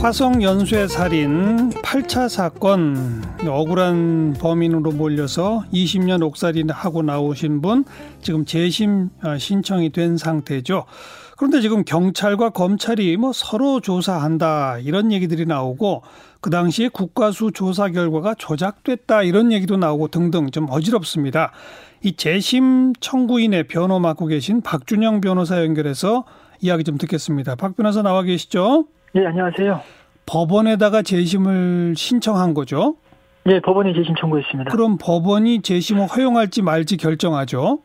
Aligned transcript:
화성 0.00 0.42
연쇄 0.42 0.88
살인 0.88 1.68
8차 1.68 2.30
사건 2.30 3.22
억울한 3.46 4.34
범인으로 4.40 4.92
몰려서 4.92 5.62
20년 5.74 6.22
옥살이나 6.22 6.72
하고 6.72 7.02
나오신 7.02 7.60
분 7.60 7.84
지금 8.22 8.46
재심 8.46 9.10
어, 9.22 9.36
신청이 9.36 9.90
된 9.90 10.16
상태죠. 10.16 10.86
그런데 11.36 11.60
지금 11.60 11.84
경찰과 11.84 12.48
검찰이 12.48 13.18
뭐 13.18 13.32
서로 13.34 13.80
조사한다 13.80 14.78
이런 14.78 15.12
얘기들이 15.12 15.44
나오고 15.44 16.02
그 16.40 16.48
당시에 16.48 16.88
국가수 16.88 17.50
조사 17.52 17.90
결과가 17.90 18.36
조작됐다 18.36 19.22
이런 19.22 19.52
얘기도 19.52 19.76
나오고 19.76 20.08
등등 20.08 20.50
좀 20.50 20.66
어지럽습니다. 20.70 21.52
이 22.02 22.16
재심 22.16 22.94
청구인의 23.00 23.64
변호 23.64 23.98
맡고 23.98 24.28
계신 24.28 24.62
박준영 24.62 25.20
변호사 25.20 25.62
연결해서 25.62 26.24
이야기 26.62 26.84
좀 26.84 26.96
듣겠습니다. 26.96 27.54
박 27.56 27.76
변호사 27.76 28.00
나와 28.00 28.22
계시죠? 28.22 28.86
네, 29.12 29.26
안녕하세요. 29.26 29.80
법원에다가 30.26 31.02
재심을 31.02 31.94
신청한 31.96 32.54
거죠? 32.54 32.94
네, 33.44 33.58
법원에 33.60 33.92
재심 33.92 34.14
청구했습니다. 34.14 34.70
그럼 34.70 34.98
법원이 35.00 35.62
재심을 35.62 36.06
허용할지 36.06 36.62
말지 36.62 36.96
결정하죠? 36.96 37.80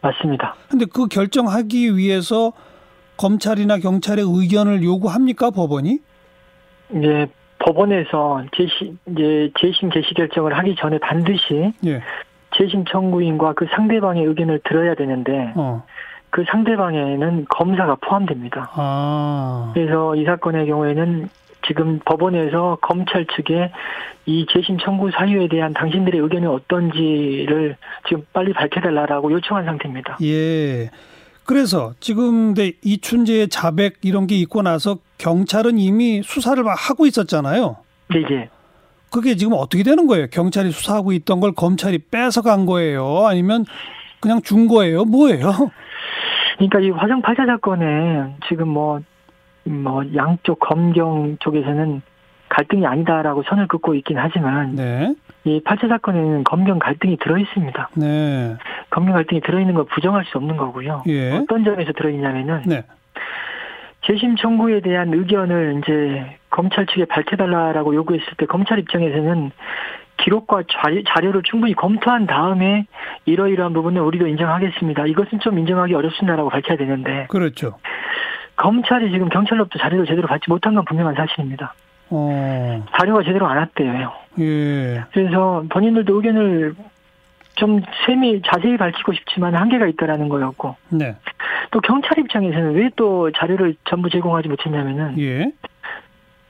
맞습니다. 0.00 0.54
근데 0.68 0.84
그 0.84 1.08
결정하기 1.08 1.96
위해서 1.96 2.52
검찰이나 3.16 3.78
경찰의 3.78 4.24
의견을 4.26 4.84
요구합니까, 4.84 5.50
법원이? 5.50 5.98
네, 6.90 7.26
법원에서 7.58 8.44
재심, 8.56 8.98
이제 9.08 9.50
재심 9.60 9.88
개시 9.88 10.14
결정을 10.14 10.56
하기 10.58 10.76
전에 10.76 10.98
반드시 10.98 11.72
예. 11.86 12.02
재심 12.56 12.84
청구인과 12.84 13.54
그 13.54 13.66
상대방의 13.74 14.24
의견을 14.24 14.60
들어야 14.64 14.94
되는데 14.94 15.52
어. 15.56 15.82
그 16.32 16.44
상대방에는 16.50 17.44
검사가 17.50 17.96
포함됩니다. 18.00 18.70
아. 18.72 19.70
그래서 19.74 20.16
이 20.16 20.24
사건의 20.24 20.66
경우에는 20.66 21.28
지금 21.66 22.00
법원에서 22.06 22.78
검찰 22.80 23.26
측에 23.26 23.70
이 24.24 24.46
재심 24.50 24.78
청구 24.78 25.10
사유에 25.10 25.48
대한 25.48 25.74
당신들의 25.74 26.18
의견이 26.18 26.46
어떤지를 26.46 27.76
지금 28.08 28.24
빨리 28.32 28.54
밝혀달라고 28.54 29.30
요청한 29.30 29.66
상태입니다. 29.66 30.16
예. 30.22 30.90
그래서 31.44 31.92
지금 32.00 32.54
근데 32.54 32.72
이춘재의 32.82 33.48
자백 33.48 33.98
이런 34.02 34.26
게 34.26 34.34
있고 34.36 34.62
나서 34.62 34.98
경찰은 35.18 35.78
이미 35.78 36.22
수사를 36.24 36.60
막 36.64 36.74
하고 36.78 37.04
있었잖아요. 37.04 37.76
네, 38.08 38.22
예. 38.30 38.48
그게 39.10 39.36
지금 39.36 39.52
어떻게 39.54 39.82
되는 39.82 40.06
거예요? 40.06 40.28
경찰이 40.30 40.70
수사하고 40.70 41.12
있던 41.12 41.40
걸 41.40 41.52
검찰이 41.52 41.98
뺏어간 42.10 42.64
거예요? 42.64 43.26
아니면 43.26 43.66
그냥 44.20 44.40
준 44.40 44.66
거예요? 44.66 45.04
뭐예요? 45.04 45.70
그러니까 46.56 46.80
이 46.80 46.90
화성 46.90 47.22
8차 47.22 47.46
사건에 47.46 48.36
지금 48.48 48.68
뭐, 48.68 49.00
뭐, 49.64 50.02
양쪽 50.14 50.58
검경 50.60 51.38
쪽에서는 51.40 52.02
갈등이 52.48 52.86
아니다라고 52.86 53.42
선을 53.44 53.66
긋고 53.68 53.94
있긴 53.94 54.18
하지만, 54.18 54.74
네. 54.76 55.14
이 55.44 55.60
8차 55.64 55.88
사건에는 55.88 56.44
검경 56.44 56.78
갈등이 56.78 57.16
들어 57.18 57.38
있습니다. 57.38 57.90
네. 57.96 58.56
검경 58.90 59.14
갈등이 59.14 59.40
들어 59.40 59.60
있는 59.60 59.74
걸 59.74 59.84
부정할 59.86 60.24
수 60.26 60.38
없는 60.38 60.56
거고요. 60.56 61.04
예. 61.08 61.32
어떤 61.32 61.64
점에서 61.64 61.92
들어 61.92 62.10
있냐면은, 62.10 62.62
네. 62.66 62.84
재심 64.06 64.36
청구에 64.36 64.80
대한 64.80 65.14
의견을 65.14 65.80
이제 65.82 66.38
검찰 66.50 66.86
측에 66.86 67.04
밝혀달라라고 67.06 67.94
요구했을 67.94 68.34
때 68.36 68.46
검찰 68.46 68.78
입장에서는 68.80 69.52
기록과 70.22 70.62
자료- 70.70 71.02
자료를 71.04 71.42
충분히 71.44 71.74
검토한 71.74 72.26
다음에 72.26 72.86
이러이러한 73.26 73.72
부분은 73.72 74.00
우리도 74.02 74.26
인정하겠습니다. 74.28 75.06
이것은 75.06 75.40
좀 75.40 75.58
인정하기 75.58 75.94
어렵습니다라고 75.94 76.48
밝혀야 76.50 76.76
되는데 76.76 77.26
그렇죠. 77.28 77.78
검찰이 78.56 79.10
지금 79.10 79.28
경찰로부터 79.28 79.78
자료를 79.78 80.06
제대로 80.06 80.28
받지 80.28 80.48
못한 80.48 80.74
건 80.74 80.84
분명한 80.84 81.14
사실입니다. 81.14 81.74
어. 82.10 82.84
자료가 82.98 83.22
제대로 83.24 83.46
안 83.46 83.56
왔대요. 83.56 84.12
예. 84.40 85.02
그래서 85.12 85.64
본인들도 85.70 86.14
의견을 86.14 86.74
좀 87.54 87.80
세밀 88.06 88.42
자세히 88.42 88.76
밝히고 88.76 89.12
싶지만 89.14 89.54
한계가 89.54 89.86
있다라는 89.86 90.28
거였고 90.28 90.76
네. 90.90 91.16
또 91.70 91.80
경찰 91.80 92.18
입장에서는 92.18 92.74
왜 92.74 92.90
또 92.96 93.30
자료를 93.32 93.74
전부 93.84 94.08
제공하지 94.10 94.48
못했냐면은 94.48 95.18
예. 95.18 95.50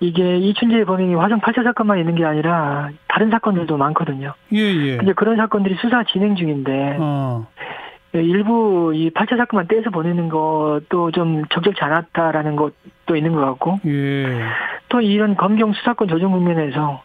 이게 0.02 0.36
이춘재 0.38 0.84
범인이 0.84 1.14
화성 1.14 1.40
8차 1.40 1.62
사건만 1.62 1.98
있는 2.00 2.16
게 2.16 2.24
아니라 2.24 2.90
다른 3.06 3.30
사건들도 3.30 3.76
많거든요. 3.76 4.34
예, 4.52 4.58
예. 4.58 4.96
근데 4.96 5.12
그런 5.12 5.36
사건들이 5.36 5.76
수사 5.80 6.02
진행 6.02 6.34
중인데 6.34 6.96
어. 6.98 7.46
일부 8.14 8.92
이 8.94 9.10
8차 9.10 9.36
사건만 9.36 9.68
떼서 9.68 9.90
보내는 9.90 10.28
것도 10.28 11.12
좀 11.12 11.44
적절치 11.50 11.80
않았다라는 11.82 12.56
것도 12.56 13.14
있는 13.16 13.32
것 13.32 13.42
같고 13.42 13.78
예. 13.86 14.40
또 14.88 15.00
이런 15.00 15.36
검경 15.36 15.72
수사권 15.72 16.08
조정 16.08 16.32
국면에서 16.32 17.00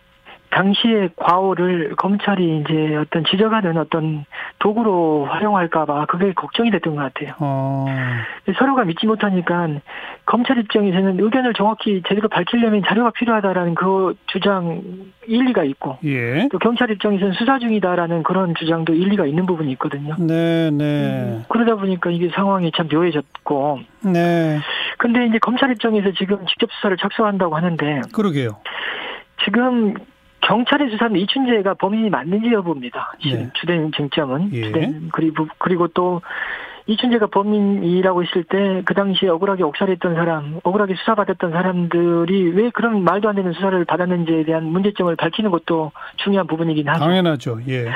당시의 0.50 1.10
과오를 1.16 1.96
검찰이 1.98 2.62
이제 2.62 2.96
어떤 2.96 3.24
지적하는 3.26 3.78
어떤 3.78 4.26
도구로 4.60 5.26
활용할까봐 5.26 6.06
그게 6.06 6.34
걱정이 6.34 6.72
됐던 6.72 6.96
것 6.96 7.02
같아요. 7.02 7.36
어. 7.40 7.86
서로가 8.58 8.86
믿지 8.86 9.06
못하니까 9.06 9.68
검찰 10.26 10.58
입장에서는 10.58 11.20
의견을 11.20 11.54
정확히 11.54 12.02
제대로 12.08 12.30
밝히려면 12.30 12.82
자료가 12.88 13.12
필요하다라는 13.12 13.76
그 13.76 14.16
주장 14.28 14.82
일리가 15.28 15.64
있고 15.66 15.98
예. 16.06 16.48
또 16.52 16.60
경찰 16.60 16.90
입장에서는 16.92 17.34
수사 17.34 17.60
중이다라는 17.60 18.24
그런 18.24 18.56
주장도 18.56 18.94
일리가 18.94 19.26
있는 19.26 19.46
부분이 19.46 19.72
있거든요. 19.74 20.16
네, 20.18 20.72
네. 20.72 21.42
그러다 21.50 21.76
보니까 21.76 22.10
이게 22.10 22.30
상황이 22.30 22.72
참 22.76 22.88
묘해졌고 22.92 23.80
네. 24.14 24.60
근데 24.98 25.26
이제 25.26 25.38
검찰 25.40 25.72
입장에서 25.72 26.12
지금 26.18 26.46
직접 26.48 26.72
수사를 26.72 26.96
착수한다고 26.98 27.56
하는데 27.56 28.02
그러게요. 28.14 28.58
지금 29.44 29.94
경찰의 30.42 30.90
수사는 30.92 31.16
이춘재가 31.20 31.76
범인이 31.76 32.10
맞는지 32.10 32.52
여부입니다. 32.52 33.14
네. 33.26 33.50
주된 33.54 33.92
쟁점은 33.96 34.50
예. 34.54 34.64
주된 34.64 35.10
그리고 35.12 35.48
그리고 35.58 35.88
또 35.88 36.22
이춘재가 36.86 37.28
범인이라고 37.28 38.24
했을 38.24 38.44
때 38.44 38.82
그 38.86 38.94
당시에 38.94 39.28
억울하게 39.28 39.64
옥살했던 39.64 40.16
사람, 40.16 40.60
억울하게 40.64 40.96
수사받았던 40.96 41.52
사람들이 41.52 42.52
왜 42.52 42.70
그런 42.70 43.04
말도 43.04 43.28
안 43.28 43.36
되는 43.36 43.52
수사를 43.52 43.84
받았는지에 43.84 44.46
대한 44.46 44.64
문제점을 44.64 45.14
밝히는 45.16 45.52
것도 45.52 45.92
중요한 46.18 46.48
부분이긴 46.48 46.88
하죠. 46.88 47.00
당연하죠. 47.00 47.60
예. 47.68 47.90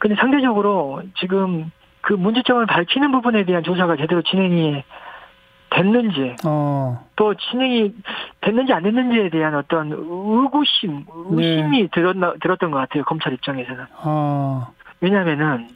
근데 0.00 0.16
상대적으로 0.16 1.02
지금 1.20 1.70
그 2.00 2.12
문제점을 2.14 2.66
밝히는 2.66 3.12
부분에 3.12 3.44
대한 3.44 3.62
조사가 3.62 3.96
제대로 3.96 4.22
진행이 4.22 4.82
됐는지 5.72 6.36
어. 6.44 7.04
또 7.16 7.34
진행이 7.34 7.94
됐는지 8.40 8.72
안 8.72 8.82
됐는지에 8.82 9.30
대한 9.30 9.54
어떤 9.54 9.90
의구심, 9.92 11.06
의심이 11.30 11.88
들었나, 11.90 12.34
들었던 12.40 12.70
것 12.70 12.78
같아요, 12.78 13.04
검찰 13.04 13.32
입장에서는. 13.32 13.86
어. 14.04 14.68
왜냐면은, 15.00 15.68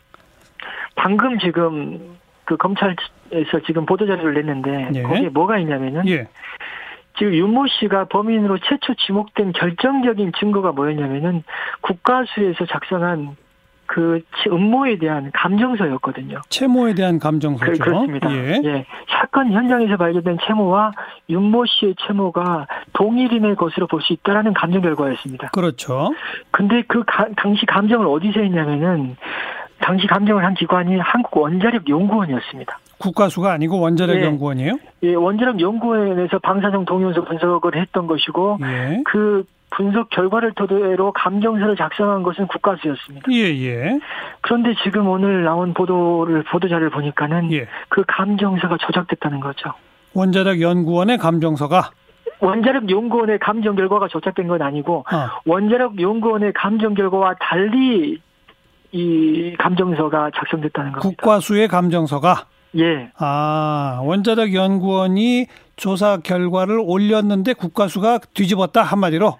방금 0.94 1.38
지금 1.38 2.16
그 2.44 2.56
검찰에서 2.56 3.60
지금 3.66 3.86
보도 3.86 4.06
자료를 4.06 4.34
냈는데, 4.34 4.90
예. 4.94 5.02
거기에 5.02 5.28
뭐가 5.30 5.58
있냐면은, 5.58 6.06
예. 6.08 6.28
지금 7.18 7.32
윤모 7.32 7.66
씨가 7.66 8.06
범인으로 8.06 8.58
최초 8.58 8.94
지목된 8.94 9.52
결정적인 9.52 10.32
증거가 10.38 10.72
뭐였냐면은, 10.72 11.42
국가수에서 11.80 12.66
작성한 12.66 13.36
그 13.96 14.20
음모에 14.48 14.98
대한 14.98 15.30
감정서였거든요. 15.32 16.42
채모에 16.50 16.92
대한 16.92 17.18
감정서죠. 17.18 17.72
그, 17.72 17.78
그렇습니다. 17.78 18.30
예. 18.30 18.60
예. 18.62 18.84
사건 19.08 19.50
현장에서 19.50 19.96
발견된 19.96 20.36
채모와 20.46 20.92
윤모 21.30 21.64
씨의 21.64 21.94
채모가 22.06 22.66
동일인의 22.92 23.56
것으로 23.56 23.86
볼 23.86 24.02
수 24.02 24.12
있다라는 24.12 24.52
감정 24.52 24.82
결과였습니다. 24.82 25.48
그렇죠. 25.48 26.10
근데 26.50 26.82
그 26.86 27.04
가- 27.06 27.28
당시 27.38 27.64
감정을 27.64 28.06
어디서 28.06 28.40
했냐면은 28.40 29.16
당시 29.80 30.06
감정을 30.06 30.44
한 30.44 30.52
기관이 30.52 30.98
한국 30.98 31.38
원자력 31.38 31.88
연구원이었습니다. 31.88 32.78
국가수가 32.98 33.50
아니고 33.52 33.80
원자력 33.80 34.16
예. 34.16 34.24
연구원이에요? 34.24 34.78
예, 35.04 35.14
원자력 35.14 35.58
연구원에서 35.58 36.38
방사성 36.40 36.84
동위원소 36.84 37.24
분석을 37.24 37.76
했던 37.76 38.06
것이고 38.06 38.58
예. 38.62 39.02
그 39.06 39.44
분석 39.76 40.08
결과를 40.08 40.52
토대로 40.54 41.12
감정서를 41.12 41.76
작성한 41.76 42.22
것은 42.22 42.46
국가수였습니다. 42.46 43.30
예, 43.30 43.44
예. 43.62 44.00
그런데 44.40 44.74
지금 44.82 45.06
오늘 45.06 45.44
나온 45.44 45.74
보도를 45.74 46.44
보도 46.44 46.66
자료를 46.68 46.90
보니까는 46.90 47.52
예. 47.52 47.68
그 47.90 48.02
감정서가 48.08 48.78
조작됐다는 48.78 49.40
거죠. 49.40 49.72
원자력 50.14 50.62
연구원의 50.62 51.18
감정서가 51.18 51.90
원자력 52.40 52.90
연구원의 52.90 53.38
감정 53.38 53.76
결과가 53.76 54.08
조작된 54.08 54.48
건 54.48 54.62
아니고 54.62 55.04
아, 55.08 55.38
원자력 55.44 56.00
연구원의 56.00 56.54
감정 56.54 56.94
결과와 56.94 57.34
달리 57.38 58.18
이 58.92 59.54
감정서가 59.58 60.30
작성됐다는 60.34 60.92
겁니다. 60.92 61.08
국과수의 61.08 61.68
감정서가 61.68 62.46
예, 62.78 63.10
아, 63.18 64.00
원자력 64.04 64.54
연구원이 64.54 65.46
조사 65.76 66.16
결과를 66.16 66.80
올렸는데 66.82 67.52
국과수가 67.52 68.20
뒤집었다 68.32 68.82
한마디로. 68.82 69.38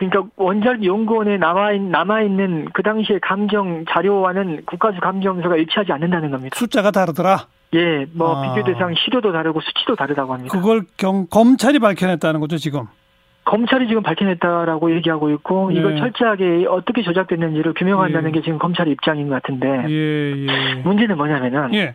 그러니까 0.00 0.24
원자력 0.36 0.82
연구원에 0.82 1.36
남아 1.36 1.72
남아 1.72 2.22
있는 2.22 2.66
그 2.72 2.82
당시의 2.82 3.20
감정 3.20 3.84
자료와는 3.84 4.62
국가수 4.64 4.98
감정서가 4.98 5.56
일치하지 5.56 5.92
않는다는 5.92 6.30
겁니다. 6.30 6.58
숫자가 6.58 6.90
다르더라. 6.90 7.46
예, 7.74 8.06
뭐 8.14 8.34
아. 8.34 8.54
비교 8.54 8.64
대상 8.64 8.94
시료도 8.94 9.30
다르고 9.30 9.60
수치도 9.60 9.96
다르다고 9.96 10.32
합니다. 10.32 10.56
그걸 10.56 10.84
경, 10.96 11.26
검찰이 11.26 11.78
밝혀냈다는 11.78 12.40
거죠, 12.40 12.56
지금. 12.56 12.86
검찰이 13.44 13.88
지금 13.88 14.02
밝혀냈다라고 14.02 14.94
얘기하고 14.96 15.30
있고 15.32 15.70
이걸 15.70 15.94
네. 15.94 16.00
철저하게 16.00 16.66
어떻게 16.68 17.02
조작됐는지를 17.02 17.74
규명한다는 17.74 18.30
예. 18.30 18.32
게 18.32 18.42
지금 18.42 18.58
검찰의 18.58 18.94
입장인 18.94 19.28
것 19.28 19.42
같은데 19.42 19.84
예, 19.88 20.46
예. 20.46 20.74
문제는 20.82 21.16
뭐냐면은 21.18 21.74
예. 21.74 21.94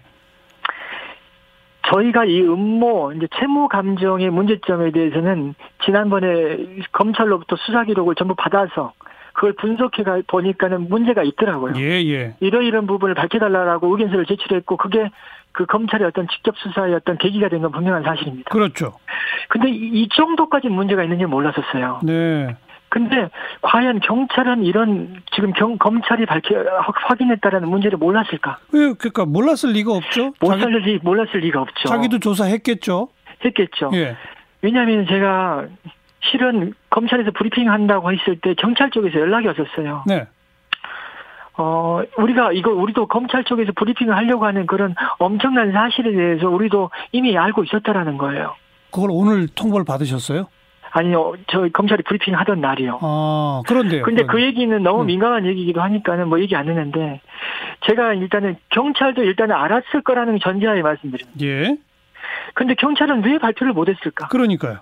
저희가 1.94 2.26
이 2.26 2.42
음모 2.42 3.14
이제 3.14 3.28
채무 3.40 3.68
감정의 3.68 4.30
문제점에 4.30 4.92
대해서는 4.92 5.56
지난번에 5.84 6.58
검찰로부터 6.92 7.56
수사 7.58 7.84
기록을 7.84 8.16
전부 8.16 8.36
받아서 8.36 8.94
그걸 9.34 9.54
분석해 9.54 10.04
가 10.04 10.20
보니까는 10.28 10.88
문제가 10.90 11.22
있더라고요. 11.24 11.74
예, 11.78 12.02
예. 12.06 12.36
이러이런 12.40 12.88
부분을 12.88 13.16
밝혀달라고 13.16 13.88
의견서를 13.92 14.26
제출했고 14.26 14.78
그게 14.78 15.10
그 15.52 15.66
검찰의 15.66 16.08
어떤 16.08 16.28
직접 16.30 16.56
수사의 16.58 16.94
어떤 16.96 17.18
계기가 17.18 17.50
된 17.50 17.62
건 17.62 17.72
분명한 17.72 18.04
사실입니다. 18.04 18.50
그렇죠. 18.50 18.94
근데 19.50 19.70
이, 19.70 20.02
이 20.04 20.10
정도까지 20.10 20.70
문제가 20.70 21.04
있는지 21.04 21.26
몰랐었어요. 21.26 22.00
네. 22.04 22.56
근데 22.96 23.30
과연 23.62 24.00
경찰은 24.00 24.64
이런 24.64 25.22
지금 25.36 25.52
경, 25.52 25.78
검찰이 25.78 26.26
밝혀 26.26 26.56
확인했다라는 27.10 27.68
문제를 27.68 27.98
몰랐을까? 27.98 28.58
왜 28.72 28.94
그러니까 28.94 29.26
몰랐을 29.26 29.74
리가 29.74 29.92
없죠. 29.92 30.32
몰랐을 30.40 30.80
리 30.84 30.98
몰랐을 31.04 31.42
리가 31.42 31.60
없죠. 31.62 31.90
자기도 31.90 32.20
조사했겠죠. 32.20 33.10
했겠죠. 33.44 33.92
예. 33.96 34.16
왜냐하면 34.62 35.06
제가 35.08 35.66
실은 36.32 36.74
검찰에서 36.90 37.32
브리핑 37.32 37.70
한다고 37.70 38.14
했을 38.14 38.40
때 38.40 38.54
경찰 38.54 38.90
쪽에서 38.92 39.20
연락이 39.20 39.48
왔었어요. 39.48 40.06
네. 40.08 40.26
어, 41.58 42.02
우리가 42.18 42.54
이거 42.54 42.72
우리도 42.72 43.08
검찰 43.08 43.44
쪽에서 43.44 43.74
브리핑을 43.76 44.16
하려고 44.16 44.46
하는 44.46 44.66
그런 44.68 44.96
엄청난 45.20 45.74
사실에 45.74 46.14
대해서 46.14 46.48
우리도 46.48 46.92
이미 47.12 47.38
알고 47.38 47.66
있었다라는 47.66 48.18
거예요. 48.18 48.56
그걸 48.90 49.10
오늘 49.12 49.50
통보를 49.50 49.84
받으셨어요? 49.84 50.48
아니요, 50.98 51.34
저 51.48 51.68
검찰이 51.74 52.04
브리핑 52.04 52.38
하던 52.38 52.62
날이요. 52.62 53.00
아, 53.02 53.62
그런데요. 53.68 54.04
근데 54.04 54.24
그. 54.24 54.42
얘기는 54.42 54.82
너무 54.82 55.02
음. 55.02 55.08
민감한 55.08 55.46
얘기이기도 55.46 55.82
하니까는 55.82 56.30
뭐 56.30 56.40
얘기 56.40 56.56
안 56.56 56.70
했는데 56.70 57.20
제가 57.86 58.14
일단은 58.14 58.56
경찰도 58.70 59.24
일단은 59.24 59.56
알았을 59.56 60.04
거라는 60.04 60.40
전제하에 60.40 60.82
말씀드립니다. 60.82 61.46
예. 61.46 61.76
근데 62.54 62.76
경찰은 62.76 63.26
왜 63.26 63.40
발표를 63.40 63.74
못 63.74 63.90
했을까? 63.90 64.28
그러니까요. 64.28 64.78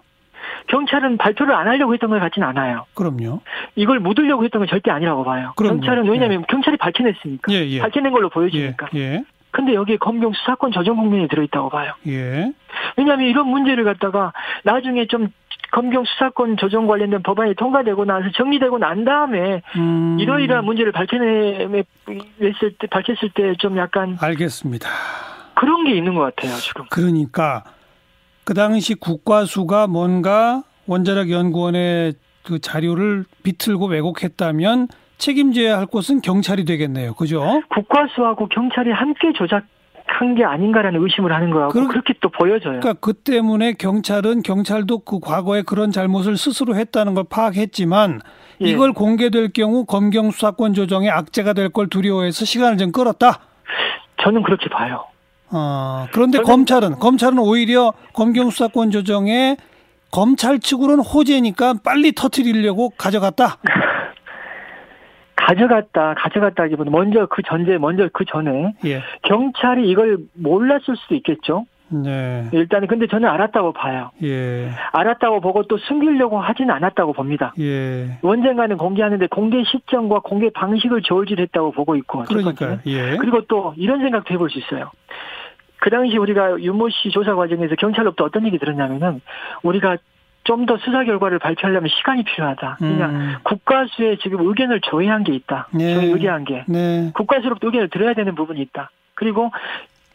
경찰은 0.67 1.17
발표를 1.17 1.55
안 1.55 1.67
하려고 1.67 1.93
했던 1.93 2.11
것 2.11 2.19
같진 2.19 2.43
않아요. 2.43 2.85
그럼요. 2.93 3.39
이걸 3.75 3.99
묻으려고 3.99 4.43
했던 4.43 4.59
건 4.59 4.67
절대 4.67 4.91
아니라고 4.91 5.23
봐요. 5.23 5.53
그럼요. 5.55 5.77
경찰은 5.77 6.09
왜냐하면 6.09 6.45
경찰이 6.47 6.77
밝혀냈으니까. 6.77 7.51
예, 7.53 7.65
예. 7.69 7.79
밝혀낸 7.79 8.11
걸로 8.11 8.27
예. 8.27 8.29
보여지니까. 8.29 8.89
예. 8.95 9.23
근데 9.49 9.75
여기에 9.75 9.97
검경 9.97 10.33
수사권 10.33 10.71
조정 10.71 10.97
국면이 10.97 11.27
들어있다고 11.27 11.69
봐요. 11.69 11.93
예. 12.07 12.51
왜냐하면 12.97 13.27
이런 13.27 13.47
문제를 13.47 13.83
갖다가 13.83 14.33
나중에 14.63 15.05
좀 15.05 15.29
검경 15.73 16.05
수사권 16.05 16.57
조정 16.57 16.85
관련된 16.85 17.23
법안이 17.23 17.55
통과되고 17.55 18.05
나서 18.05 18.29
정리되고 18.35 18.77
난 18.77 19.03
다음에 19.05 19.63
음. 19.75 20.17
이러이러한 20.19 20.63
문제를 20.65 20.91
밝혀냈을 20.91 21.83
때 22.79 22.87
밝혔을 22.89 23.31
때 23.33 23.55
좀 23.57 23.77
약간 23.77 24.15
알겠습니다. 24.21 24.87
그런 25.55 25.83
게 25.85 25.95
있는 25.95 26.13
것 26.15 26.21
같아요 26.21 26.53
지금. 26.57 26.85
그러니까 26.89 27.63
그 28.43 28.53
당시 28.53 28.93
국과수가 28.93 29.87
뭔가 29.87 30.63
원자력 30.85 31.31
연구원의 31.31 32.13
그 32.43 32.59
자료를 32.59 33.25
비틀고 33.43 33.87
왜곡했다면 33.87 34.87
책임져야 35.17 35.77
할 35.77 35.85
곳은 35.85 36.21
경찰이 36.21 36.65
되겠네요. 36.65 37.13
그죠? 37.13 37.61
국과수하고 37.69 38.47
경찰이 38.49 38.91
함께 38.91 39.31
조작 39.33 39.63
한 40.13 40.35
게 40.35 40.43
아닌가라는 40.45 41.01
의심을 41.03 41.33
하는 41.33 41.49
거하고 41.51 41.73
그러- 41.73 41.87
그렇게 41.87 42.13
또 42.21 42.29
보여져요. 42.29 42.79
그러니까 42.79 42.93
그 42.99 43.13
때문에 43.13 43.73
경찰은 43.73 44.41
경찰도 44.43 44.99
그 44.99 45.19
과거에 45.19 45.61
그런 45.63 45.91
잘못을 45.91 46.37
스스로 46.37 46.75
했다는 46.75 47.13
걸 47.13 47.23
파악했지만 47.29 48.21
예. 48.61 48.65
이걸 48.69 48.93
공개될 48.93 49.51
경우 49.53 49.85
검경 49.85 50.31
수사권 50.31 50.73
조정의 50.73 51.09
악재가 51.09 51.53
될 51.53 51.69
걸 51.69 51.87
두려워해서 51.87 52.45
시간을 52.45 52.77
좀 52.77 52.91
끌었다. 52.91 53.39
저는 54.23 54.43
그렇게 54.43 54.69
봐요. 54.69 55.03
어, 55.51 56.07
그런데 56.13 56.39
저는- 56.39 56.45
검찰은 56.45 56.99
검찰은 56.99 57.37
오히려 57.39 57.93
검경 58.13 58.49
수사권 58.49 58.91
조정에 58.91 59.57
검찰 60.11 60.59
측으로는 60.59 61.03
호재니까 61.03 61.75
빨리 61.83 62.11
터트리려고 62.13 62.89
가져갔다. 62.97 63.57
가져갔다, 65.45 66.13
가져갔다기보다 66.15 66.89
먼저 66.89 67.25
그 67.25 67.41
전제, 67.43 67.77
먼저 67.77 68.09
그 68.13 68.25
전에 68.25 68.73
예. 68.85 69.01
경찰이 69.23 69.89
이걸 69.89 70.17
몰랐을 70.33 70.95
수도 70.97 71.15
있겠죠. 71.15 71.65
네. 71.89 72.49
일단은 72.53 72.87
근데 72.87 73.07
저는 73.07 73.29
알았다고 73.29 73.73
봐요. 73.73 74.09
예. 74.23 74.69
알았다고 74.93 75.41
보고 75.41 75.63
또 75.63 75.77
숨기려고 75.77 76.39
하지는 76.39 76.73
않았다고 76.73 77.13
봅니다. 77.13 77.53
예. 77.59 78.17
언젠가는 78.23 78.77
공개하는데 78.77 79.27
공개 79.27 79.63
시점과 79.63 80.19
공개 80.19 80.49
방식을 80.49 81.01
저울질했다고 81.03 81.71
보고 81.71 81.95
있고. 81.97 82.23
첫 82.25 82.33
그러니까. 82.35 82.79
예. 82.87 83.17
그리고 83.17 83.41
또 83.47 83.73
이런 83.77 83.99
생각도 83.99 84.33
해볼 84.33 84.49
수 84.49 84.59
있어요. 84.59 84.91
그 85.79 85.89
당시 85.89 86.17
우리가 86.17 86.61
윤모 86.61 86.89
씨 86.89 87.09
조사 87.09 87.35
과정에서 87.35 87.75
경찰로부터 87.75 88.23
어떤 88.23 88.47
얘기 88.47 88.57
들었냐면은 88.57 89.21
우리가 89.63 89.97
좀 90.43 90.65
더 90.65 90.77
수사 90.77 91.03
결과를 91.03 91.39
발표하려면 91.39 91.89
시간이 91.89 92.23
필요하다. 92.23 92.77
그냥 92.79 93.09
음. 93.15 93.35
국가수에 93.43 94.17
지금 94.21 94.47
의견을 94.47 94.81
조회한 94.81 95.23
게 95.23 95.33
있다. 95.33 95.67
네. 95.73 95.95
저희 95.95 96.07
의뢰한 96.07 96.43
게. 96.45 96.63
네. 96.67 97.11
국가수로부터 97.13 97.67
의견을 97.67 97.89
들어야 97.89 98.13
되는 98.13 98.35
부분이 98.35 98.61
있다. 98.61 98.89
그리고 99.15 99.51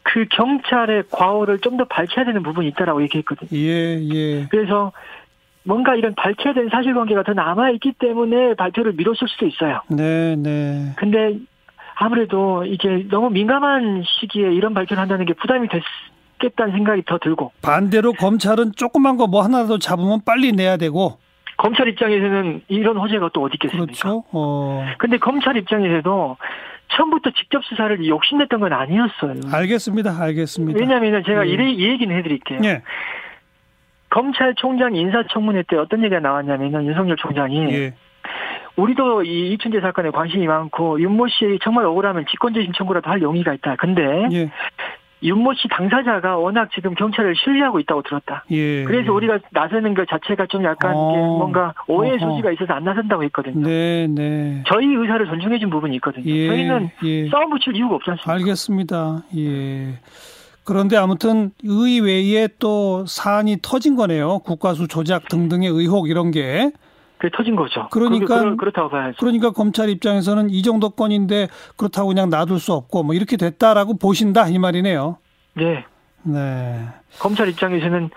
그 0.03 0.25
경찰의 0.31 1.03
과오를 1.11 1.59
좀 1.59 1.77
더 1.77 1.85
밝혀야 1.85 2.25
되는 2.25 2.41
부분이 2.43 2.67
있다라고 2.69 3.01
얘기했거든요. 3.03 3.49
예, 3.53 3.99
예. 4.13 4.47
그래서 4.49 4.91
뭔가 5.63 5.95
이런 5.95 6.15
밝혀야 6.15 6.53
되는 6.53 6.69
사실관계가 6.69 7.23
더 7.23 7.33
남아있기 7.33 7.93
때문에 7.99 8.55
발표를 8.55 8.93
미뤘을 8.93 9.27
수도 9.27 9.45
있어요. 9.45 9.81
네, 9.89 10.35
네. 10.35 10.93
근데 10.95 11.37
아무래도 11.95 12.65
이제 12.65 13.05
너무 13.09 13.29
민감한 13.29 14.03
시기에 14.05 14.51
이런 14.53 14.73
발표를 14.73 14.99
한다는 15.01 15.25
게 15.25 15.33
부담이 15.33 15.67
됐 15.67 15.83
겠다는 16.39 16.73
생각이 16.73 17.03
더 17.05 17.17
들고 17.19 17.51
반대로 17.61 18.13
검찰은 18.13 18.71
조그만 18.75 19.17
거 19.17 19.27
뭐 19.27 19.43
하나라도 19.43 19.77
잡으면 19.77 20.21
빨리 20.25 20.51
내야 20.53 20.77
되고 20.77 21.19
검찰 21.57 21.87
입장에서는 21.89 22.61
이런 22.69 22.97
호재가 22.97 23.29
또 23.33 23.43
어디 23.43 23.55
있겠습니까? 23.55 23.85
그렇죠. 23.85 24.23
어. 24.31 24.85
근데 24.97 25.17
검찰 25.17 25.55
입장에서도 25.57 26.37
처음부터 26.95 27.29
직접 27.31 27.63
수사를 27.65 28.03
욕심냈던 28.07 28.59
건 28.61 28.73
아니었어요. 28.73 29.35
알겠습니다. 29.53 30.19
알겠습니다. 30.19 30.79
왜냐하면 30.79 31.23
제가 31.23 31.45
예. 31.45 31.51
이래, 31.51 31.69
이 31.69 31.89
얘기는 31.89 32.15
해드릴게요. 32.17 32.61
예. 32.63 32.81
검찰총장 34.09 34.95
인사청문회 34.95 35.63
때 35.67 35.75
어떤 35.75 35.99
얘기가 36.03 36.19
나왔냐면은 36.19 36.85
윤석열 36.87 37.15
총장이 37.17 37.71
예. 37.73 37.93
우리도 38.75 39.23
이 39.23 39.51
이춘재 39.53 39.81
사건에 39.81 40.09
관심이 40.09 40.47
많고 40.47 40.99
윤모 41.01 41.27
씨 41.27 41.59
정말 41.61 41.85
억울하면 41.85 42.25
직권재심 42.31 42.71
청구라도 42.73 43.09
할 43.09 43.21
용의가 43.21 43.53
있다. 43.53 43.75
근데 43.75 44.01
예. 44.31 44.49
윤모 45.21 45.53
씨 45.55 45.67
당사자가 45.69 46.37
워낙 46.37 46.69
지금 46.73 46.95
경찰을 46.95 47.35
신뢰하고 47.35 47.79
있다고 47.79 48.03
들었다. 48.03 48.45
예. 48.51 48.83
그래서 48.85 49.11
우리가 49.11 49.39
나서는 49.51 49.93
것 49.93 50.07
자체가 50.07 50.45
좀 50.47 50.63
약간 50.63 50.93
어. 50.95 51.37
뭔가 51.37 51.73
어허. 51.87 52.17
소지가 52.17 52.51
있어서 52.53 52.73
안 52.73 52.83
나선다고 52.85 53.23
했거든요. 53.25 53.67
네, 53.67 54.07
네. 54.07 54.63
저희 54.67 54.85
의사를 54.87 55.25
존중해준 55.25 55.69
부분이 55.69 55.95
있거든요. 55.97 56.25
예. 56.25 56.47
저희는 56.47 56.89
예. 57.03 57.29
싸움 57.29 57.49
붙일 57.49 57.75
이유가 57.75 57.95
없지 57.95 58.11
않습니까? 58.11 58.31
알겠습니다. 58.33 59.23
예. 59.37 59.99
그런데 60.63 60.97
아무튼 60.97 61.51
의외에 61.63 62.47
또 62.59 63.05
사안이 63.05 63.57
터진 63.61 63.95
거네요. 63.95 64.39
국가수 64.39 64.87
조작 64.87 65.27
등등의 65.27 65.67
의혹 65.69 66.09
이런 66.09 66.31
게. 66.31 66.71
그게 67.19 67.29
터진 67.35 67.55
거죠. 67.55 67.87
그러니까- 67.91 68.43
그게 68.43 68.55
그렇, 68.55 68.71
다고 68.71 68.89
봐야죠. 68.89 69.17
그러니까 69.19 69.51
검찰 69.51 69.89
입장에서는 69.89 70.49
이 70.49 70.61
정도 70.63 70.89
건인데 70.89 71.49
그렇다고 71.75 72.07
그냥 72.07 72.29
놔둘 72.29 72.59
수 72.59 72.73
없고 72.73 73.03
뭐 73.03 73.13
이렇게 73.13 73.35
됐다라고 73.37 73.97
보신다 73.97 74.47
이 74.47 74.57
말이네요. 74.57 75.17
네. 75.55 75.85
네. 76.23 76.87
검찰 77.19 77.49
입장에서는 77.49 78.09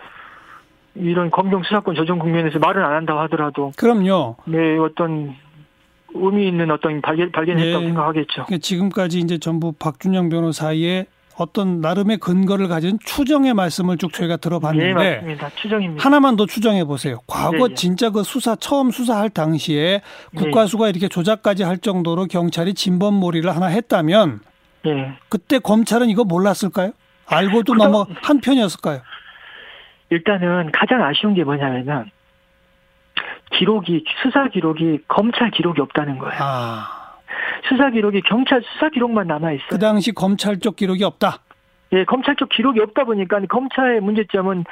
이런 0.94 1.30
검경 1.30 1.62
수사권 1.64 1.94
조정 1.96 2.18
국면에서 2.20 2.58
말은 2.60 2.82
안 2.84 2.92
한다고 2.92 3.20
하더라도 3.22 3.72
그럼요. 3.76 4.36
네 4.44 4.78
어떤 4.78 5.34
의미 6.14 6.46
있는 6.46 6.70
어떤 6.70 7.00
발견 7.00 7.32
발견했다고 7.32 7.82
예. 7.82 7.86
생각하겠죠. 7.88 8.44
그러니까 8.44 8.58
지금까지 8.58 9.18
이제 9.18 9.38
전부 9.38 9.72
박준영 9.72 10.28
변호사의 10.28 11.06
어떤 11.38 11.80
나름의 11.80 12.18
근거를 12.18 12.68
가진 12.68 12.98
추정의 13.04 13.54
말씀을 13.54 13.96
쭉 13.96 14.12
저희가 14.12 14.34
예, 14.34 14.36
들어봤는데 14.36 14.92
맞습니다. 15.14 15.50
추정입니다. 15.56 16.04
하나만 16.04 16.36
더 16.36 16.46
추정해 16.46 16.84
보세요. 16.84 17.18
과거 17.26 17.66
예, 17.68 17.70
예. 17.70 17.74
진짜 17.74 18.10
그 18.10 18.22
수사 18.22 18.54
처음 18.56 18.90
수사할 18.90 19.30
당시에 19.30 20.02
국가수가 20.36 20.88
이렇게 20.88 21.08
조작까지 21.08 21.62
할 21.62 21.78
정도로 21.78 22.26
경찰이 22.26 22.74
진범몰이를 22.74 23.54
하나 23.54 23.66
했다면 23.66 24.40
예. 24.86 25.12
그때 25.28 25.58
검찰은 25.58 26.08
이거 26.10 26.24
몰랐을까요? 26.24 26.92
알고도 27.26 27.74
그럼- 27.74 27.92
넘어 27.92 28.06
한 28.22 28.40
편이었을까요? 28.40 29.00
일단은 30.10 30.70
가장 30.72 31.02
아쉬운 31.02 31.32
게 31.34 31.42
뭐냐면은 31.44 32.10
기록이 33.56 34.04
수사 34.22 34.48
기록이 34.48 34.98
검찰 35.08 35.50
기록이 35.50 35.80
없다는 35.80 36.18
거예요. 36.18 36.34
아, 36.42 37.01
수사 37.68 37.90
기록이 37.90 38.22
경찰 38.22 38.62
수사 38.62 38.88
기록만 38.88 39.26
남아 39.26 39.52
있어요. 39.52 39.68
그 39.70 39.78
당시 39.78 40.12
검찰 40.12 40.58
쪽 40.58 40.76
기록이 40.76 41.04
없다. 41.04 41.38
예, 41.92 42.04
검찰 42.04 42.36
쪽 42.36 42.48
기록이 42.48 42.80
없다 42.80 43.04
보니까 43.04 43.40
검찰의 43.48 44.00
문제점은 44.00 44.64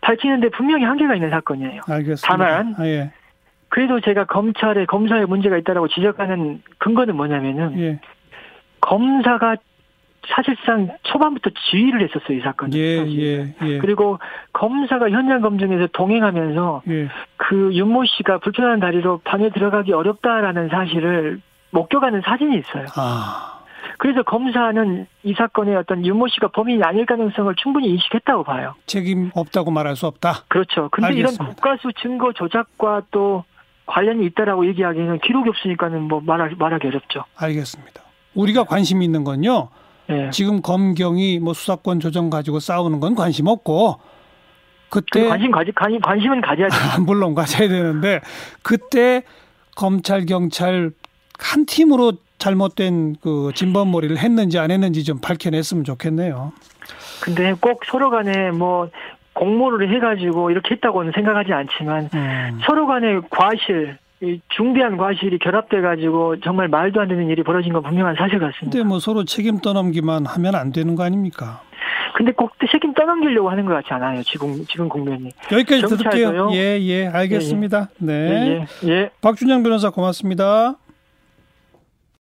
밝히는데 0.00 0.50
분명히 0.50 0.84
한계가 0.84 1.14
있는 1.14 1.30
사건이에요. 1.30 1.82
알겠습니다. 1.88 2.26
다만 2.28 2.74
아, 2.78 2.86
예. 2.86 3.12
그래도 3.68 4.00
제가 4.00 4.24
검찰의 4.24 4.86
검사에 4.86 5.24
문제가 5.24 5.56
있다라고 5.56 5.88
지적하는 5.88 6.62
근거는 6.78 7.16
뭐냐면은 7.16 7.78
예. 7.78 8.00
검사가 8.80 9.56
사실상 10.28 10.90
초반부터 11.04 11.50
지휘를 11.70 12.02
했었어요 12.02 12.36
이 12.36 12.40
사건. 12.40 12.74
예. 12.74 13.06
예, 13.06 13.54
예. 13.62 13.78
그리고 13.78 14.18
검사가 14.52 15.10
현장 15.10 15.40
검증에서 15.40 15.88
동행하면서 15.92 16.82
예. 16.88 17.08
그 17.36 17.70
윤모 17.72 18.04
씨가 18.04 18.38
불편한 18.38 18.80
다리로 18.80 19.20
방에 19.24 19.50
들어가기 19.50 19.92
어렵다라는 19.92 20.68
사실을 20.68 21.40
목격하는 21.70 22.22
사진이 22.24 22.58
있어요. 22.58 22.86
아. 22.96 23.60
그래서 23.98 24.22
검사는 24.22 25.06
이 25.24 25.34
사건의 25.34 25.76
어떤 25.76 26.04
윤모 26.04 26.28
씨가 26.28 26.48
범인이 26.48 26.82
아닐 26.82 27.04
가능성을 27.06 27.54
충분히 27.56 27.88
인식했다고 27.90 28.44
봐요. 28.44 28.74
책임 28.86 29.30
없다고 29.34 29.70
말할 29.70 29.96
수 29.96 30.06
없다. 30.06 30.44
그렇죠. 30.48 30.88
근데 30.90 31.08
알겠습니다. 31.08 31.44
이런 31.44 31.54
국가수 31.54 31.92
증거 32.00 32.32
조작과 32.32 33.02
또 33.10 33.44
관련이 33.86 34.24
있다라고 34.26 34.66
얘기하기에는 34.68 35.18
기록이 35.18 35.48
없으니까는 35.50 36.02
뭐 36.02 36.20
말하기, 36.20 36.54
말하기 36.56 36.86
어렵죠. 36.86 37.24
알겠습니다. 37.36 38.02
우리가 38.34 38.64
관심 38.64 39.02
있는 39.02 39.24
건요. 39.24 39.68
예. 40.08 40.30
지금 40.30 40.62
검경이 40.62 41.38
뭐 41.40 41.52
수사권 41.52 42.00
조정 42.00 42.30
가지고 42.30 42.58
싸우는 42.60 43.00
건 43.00 43.14
관심 43.14 43.46
없고 43.46 44.00
그때 44.88 45.28
관심 45.28 45.50
가지 45.50 45.72
관심, 45.72 46.00
관심은 46.00 46.40
가져야죠. 46.40 46.76
물론 47.04 47.34
가져야 47.34 47.68
되는데 47.68 48.20
그때 48.62 49.22
검찰 49.76 50.26
경찰 50.26 50.90
한 51.40 51.66
팀으로 51.66 52.12
잘못된 52.38 53.16
그 53.20 53.50
진범머리를 53.54 54.16
했는지 54.18 54.58
안 54.58 54.70
했는지 54.70 55.04
좀 55.04 55.18
밝혀냈으면 55.20 55.84
좋겠네요. 55.84 56.52
근데 57.22 57.54
꼭 57.60 57.82
서로 57.86 58.10
간에 58.10 58.50
뭐 58.50 58.88
공모를 59.34 59.94
해가지고 59.94 60.50
이렇게 60.50 60.74
했다고는 60.74 61.12
생각하지 61.14 61.52
않지만 61.52 62.10
음. 62.14 62.58
서로 62.66 62.86
간의 62.86 63.22
과실, 63.30 63.98
이 64.22 64.40
중대한 64.48 64.96
과실이 64.96 65.38
결합돼가지고 65.38 66.40
정말 66.40 66.68
말도 66.68 67.00
안 67.00 67.08
되는 67.08 67.28
일이 67.28 67.42
벌어진 67.42 67.72
건 67.72 67.82
분명한 67.82 68.16
사실 68.16 68.38
같습니다. 68.38 68.70
근데 68.70 68.82
뭐 68.82 68.98
서로 68.98 69.24
책임 69.24 69.58
떠넘기만 69.58 70.26
하면 70.26 70.54
안 70.54 70.72
되는 70.72 70.94
거 70.94 71.04
아닙니까? 71.04 71.62
근데 72.14 72.32
꼭 72.32 72.52
책임 72.70 72.92
떠넘기려고 72.92 73.48
하는 73.50 73.64
것 73.64 73.72
같지 73.74 73.94
않아요. 73.94 74.22
지금 74.24 74.64
지금 74.66 74.88
국면이. 74.88 75.30
여기까지? 75.50 75.96
들을게요. 75.96 76.50
예, 76.52 76.78
예, 76.80 77.06
알겠습니다. 77.06 77.88
네. 77.98 78.12
예, 78.12 78.66
예. 78.86 78.90
예. 78.90 79.10
박준영 79.22 79.62
변호사 79.62 79.90
고맙습니다. 79.90 80.76